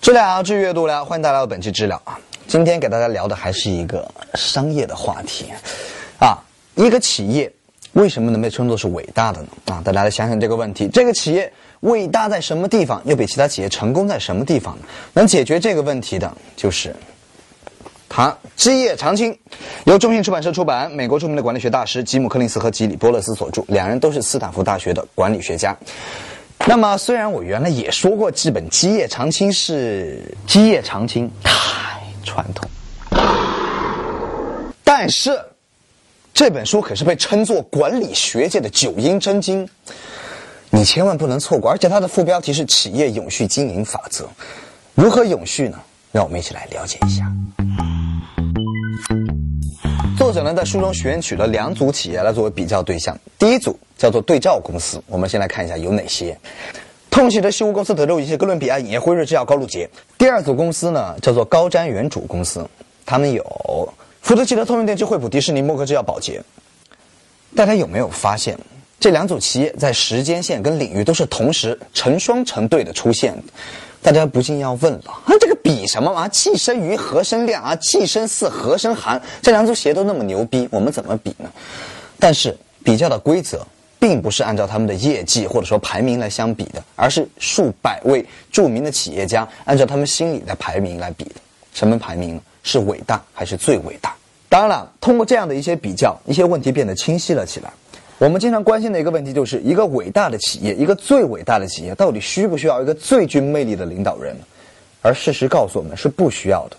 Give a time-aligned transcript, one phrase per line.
[0.00, 2.18] 治疗治愈读疗，欢迎大家来到本期治疗啊！
[2.46, 5.52] 今天给大家聊的还是一个商业的话题
[6.18, 6.38] 啊。
[6.74, 7.52] 一个企业
[7.92, 9.48] 为什么能被称作是伟大的呢？
[9.66, 13.02] 啊，大家来想想这个问题：这个企业伟大在什么地方？
[13.04, 14.84] 又比其他企业成功在什么地方呢？
[15.12, 16.96] 能解决这个问题的，就是
[18.08, 19.38] 它基业长青，
[19.84, 25.76] 由中信出版社出版，美国著名的管理学大师吉姆·柯林斯和吉里·波勒斯所著，两人都是斯坦福大学的管理学家。
[26.66, 32.70] 那么，虽然我原来也说过，这本《基业长青》是基业长青太传统，
[34.84, 35.36] 但是
[36.32, 39.68] 这本书可是被称作管理学界的九阴真经，
[40.70, 41.70] 你千万不能错过。
[41.70, 44.28] 而且它的副标题是“企业永续经营法则”，
[44.94, 45.78] 如何永续呢？
[46.12, 47.24] 让我们一起来了解一下。
[50.32, 56.38] 作者呢在书中选取了两组企业来作为比较对象，第一组叫做对照公司，我们先来看一下有哪些：
[57.10, 59.90] 通喜的西屋公司、德州仪器、哥伦比亚影业、辉瑞制药、高露洁。
[60.16, 62.64] 第二组公司呢叫做高瞻远瞩公司，
[63.04, 63.92] 他们有
[64.22, 66.40] 福特汽车、通用电气、惠普、迪士尼、默克制药、宝洁。
[67.56, 68.56] 大家有没有发现，
[69.00, 73.36] 这两组企业在时间线跟领域都是同时成双成对的出现？
[74.00, 76.26] 大家不禁要问了啊，这个比什么嘛？
[76.28, 77.76] 气生瑜，和生亮啊？
[77.76, 79.22] 气生四，何生寒？
[79.40, 81.48] 这两组鞋都那么牛逼，我们怎么比呢？
[82.18, 83.64] 但是比较的规则
[84.00, 91.36] 并不是按照他们的业绩或者说排名来相比的，而是数百位著名的企业家按照他们心里的排名来比的。
[91.72, 92.42] 什么排名呢？
[92.64, 94.12] 是伟大还是最伟大？
[94.48, 97.70] 当然了，通过这样的一些比较，一些问题变得清晰了起来。
[98.18, 104.36] 我们经常关心的一个问题，就是一个伟大的企业，一个最伟大的企业，到底需不需要一个最具魅力的领导人？
[105.02, 106.76] 而事实告诉我们，是不需要的。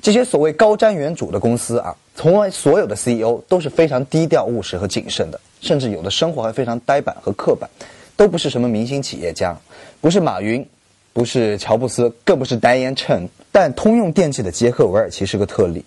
[0.00, 7.68] 这些所谓高瞻远瞩的公司啊，从来所有的 CEO 都是非常低调、务实和谨慎的，甚至有的生活还非常呆板和刻板，
[8.16, 9.56] 都不是什么明星企业家，
[10.00, 10.64] 不是马云，
[11.12, 13.28] 不是乔布斯，更不是 Diane Chen。
[13.50, 15.84] 但通用电气的杰克韦尔奇是个特例。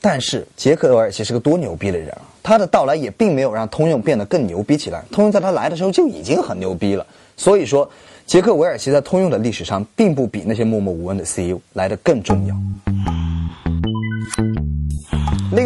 [0.00, 2.22] 但是杰克韦尔奇是个多牛逼的人啊！
[2.48, 5.04] 他的到来也并没有让通用变得更牛逼起来。
[5.12, 7.06] 通用在他来的时候就已经很牛逼了。
[7.36, 7.88] 所以说，
[8.24, 12.54] 杰克韦尔奇在通用的历史上，并不比那些默默无闻的 CEO 来的更重要。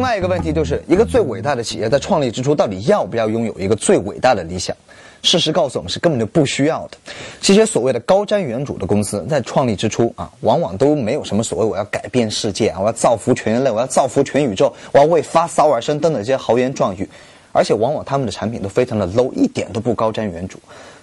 [0.00, 4.74] 另外一个问题就是，一个最伟大的企业在创立之初，到底要不要拥有一个最伟大的理想？
[5.22, 6.96] 事实告诉我们是根本就不需要的。
[7.38, 17.06] 这些所谓的高瞻远瞩的公司在创立之初啊，往往都没有什么所谓我要改变世界啊，我要造福全人类，我要造福全宇宙，我要为发骚而生等等这些豪言壮语。
[17.52, 20.54] 而且往往他们的产品都非常的 low，一点都不高瞻远瞩。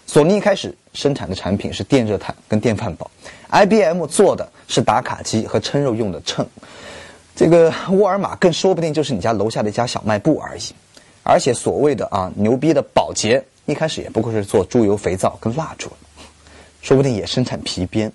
[0.08, 3.08] 索尼一开始生产的产品是电热毯跟电饭煲
[3.52, 6.44] ，IBM 做的是打卡机和称肉用的秤，
[7.38, 10.64] 这个沃尔玛更说不定就是你家楼下的一家小卖部而已。
[11.24, 13.42] 而且所谓的啊牛逼的保洁。
[13.68, 15.92] 一开始也不过是做猪油肥皂跟蜡烛，
[16.82, 18.10] 说不定也生产皮鞭。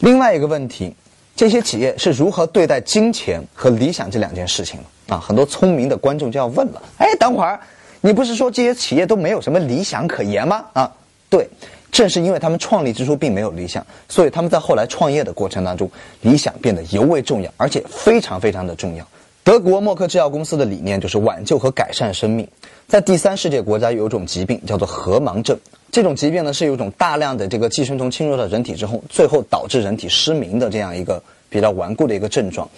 [0.00, 0.92] 另外一个问题，
[1.36, 5.16] 这些企业是如何对待金钱和理想这两件事情啊？
[5.20, 7.60] 很多聪明的观众就要问了：哎，等会儿，
[8.00, 10.64] 你不是说这些企业都没有什么理想可言吗？
[10.72, 10.92] 啊，
[11.30, 11.48] 对，
[11.94, 15.88] 正是因为他们创立之初并没有理想，所以他们在后来创业的过程当中，
[16.22, 19.06] 理想变得尤为重要，而且非常非常的重要。
[19.44, 22.48] 德国默克制药公司的理念就是挽救和改善生命。
[22.88, 25.56] 在第三世界国家有一种疾病叫做河盲症，
[25.92, 32.68] 这种疾病呢是有一种大量的这个寄生虫侵入到人体之后，最后导致人体失明的这样一个比较顽固的一个症状。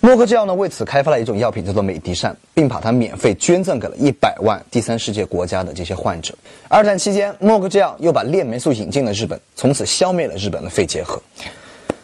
[0.00, 6.34] 默克制药呢为此开发了一种药品叫做美迪善，并把它免费捐赠给了一百万第三世界国家的这些患者。
[6.68, 11.20] 二战期间，默克制药又把链霉素引进了日本，从此消灭了日本的肺结核。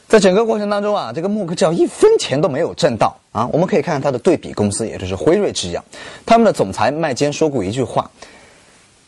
[0.08, 3.48] 在整个过程当中啊，这个默克制药一分钱都没有挣到啊。
[3.52, 5.82] 我们可以看看它的对比公司，也就是辉瑞制药，
[6.26, 8.10] 他们的总裁麦坚说过一句话：“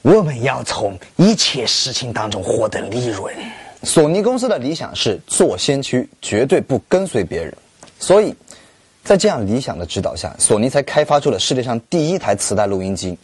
[0.03, 3.35] 我们要从一切事情当中获得利润。”
[3.83, 7.55] 索尼公司的理想是做先驱，绝对不跟随别人。
[7.99, 8.35] 所以，
[9.05, 13.17] 在这样理想的指导下，索尼才开发出了世界上第一台磁带录音机、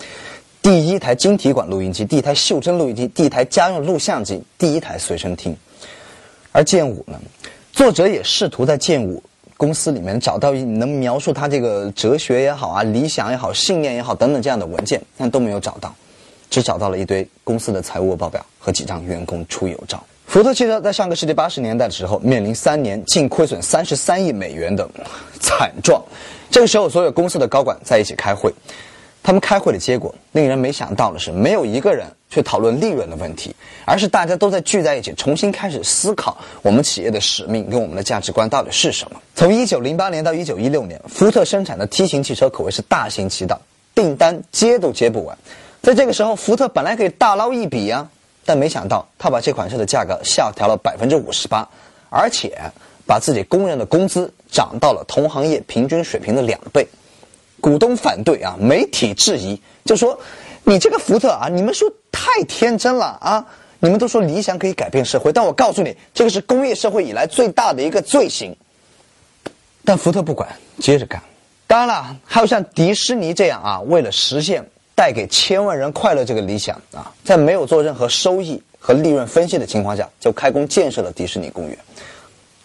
[0.60, 5.56] 第一台晶体管录音机、第一台袖珍录音机、第一台家用录像机、第一台随身听。
[6.52, 7.18] 而剑舞呢？
[7.72, 9.22] 作者也试图在剑舞
[9.56, 15.94] 公司里面找到能描述他这个哲学也好啊、理想也好、信念也好等等这样的文件，但都没有找到，
[16.50, 20.04] 只找到了一堆公司的财务报表和几张员工出游照。
[20.30, 24.88] 福特汽车在上个世纪八十年代的时候，面临三年净亏损三十三亿美元的
[25.40, 26.00] 惨状。
[26.48, 28.54] 这个时候，所有公司的高管在一起开会。
[29.24, 33.52] 他们开会的结果令人没想到的是，没有一个人去讨论利润的问题，
[33.84, 39.20] 而是大家都在聚在一起，重新开始思考我们企业的使命跟我们的价值观到底是什么。
[39.34, 43.60] 从一九零八年到一九一六年，福特生产的 T 型汽车可谓是大行其道，
[43.96, 45.36] 订单接都接不完。
[45.82, 48.08] 在这个时候，福特本来可以大捞一笔呀，
[48.50, 51.64] 但没想到他把这款车的价格下调了百分之五十八，
[52.08, 52.60] 而且
[53.06, 56.84] 把自己工人的工资涨到了同行业平均水平的两倍。
[57.60, 60.18] 股东反对啊，媒体质疑，就说
[60.64, 63.46] 你这个福特啊，你们说太天真了啊！
[63.78, 68.52] 你们都说理想可以改变社会，但我告诉你，这个是工业社会以来最大的一个罪行。
[69.84, 70.48] 但福特不管，
[70.80, 71.22] 接着干。
[71.68, 74.68] 当然了，还有像迪士尼这样啊，为了实现
[75.00, 81.78] 带给千万人快乐这个理想啊，在没有做任何收益和利润分析的情况下，就开工建设了迪士尼公园。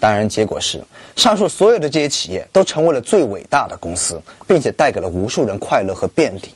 [0.02, 0.84] 当然，结果是
[1.16, 6.54] 上述所有的这些企业都成为了最伟大的公司，并且带给了无数人快乐和便利。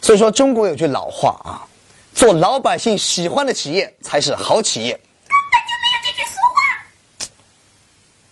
[0.00, 1.60] 所以说，中国有句老话啊，
[2.14, 4.92] 做老百姓喜欢的企业才是好企业。
[4.94, 7.28] 根本就没有这句俗话。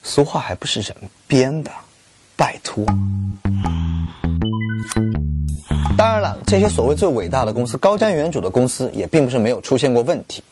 [0.03, 0.97] 俗话还不是人
[1.27, 1.71] 编的，
[2.37, 2.87] 拜托。
[5.97, 10.43] 当然了，这些所谓最伟大的公司、高瞻远瞩的公司，也并不是没有出现过问题。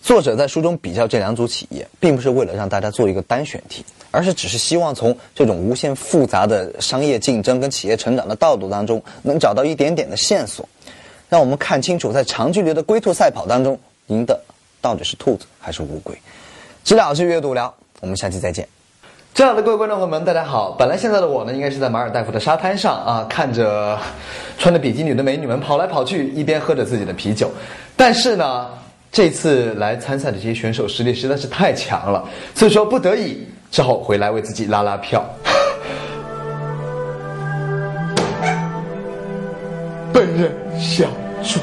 [0.00, 10.68] 作者在书中比较这两组企业，并不是为了让大家做一个单选题，而是只是希望从这种无限复杂的商业竞争跟企业成长的道路当中，能找到一点点的线索，
[11.28, 13.76] 让我们看清楚在长距离的龟兔赛跑当中，
[14.06, 14.40] 赢的
[14.80, 16.16] 到底是兔子还是乌龟。
[16.84, 18.68] 知了是阅读聊，我们下期再见。
[19.34, 20.72] 这样的各位观众朋友们，大家好。
[20.72, 23.98] 本来现在的我呢，应该是在马尔代夫的沙滩上啊，看着
[24.58, 27.50] 穿着比基尼的美女们跑来跑去，一边喝着自己的啤酒，
[27.96, 28.68] 但是呢。
[29.10, 32.24] 这次来参赛的这些选手实力实在是太强了，
[32.54, 35.22] 所以说不得已只好回来为自己拉拉票。
[40.14, 40.50] 本人
[40.80, 41.04] 小
[41.42, 41.60] 祝，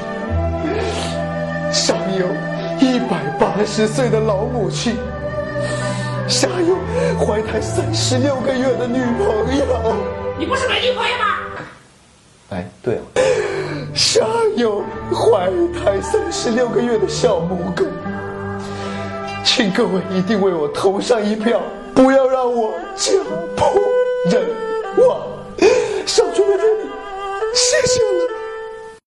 [1.71, 2.27] 上有
[2.87, 4.95] 一百八十岁的老母亲，
[6.29, 6.77] 下有
[7.17, 9.65] 怀胎三十六个月的女朋友。
[10.37, 11.25] 你不是没女朋友吗？
[12.51, 13.17] 哎，对了、啊，
[13.95, 17.83] 下有怀胎三十六个月的小母狗，
[19.43, 21.59] 请各位一定为我投上一票，
[21.95, 23.11] 不要让我家
[23.55, 23.73] 破
[24.29, 24.47] 人
[24.97, 25.19] 亡。
[26.05, 26.89] 上春的这里，
[27.55, 28.38] 谢谢了。